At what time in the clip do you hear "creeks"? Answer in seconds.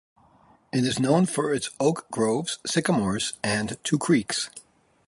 3.99-4.49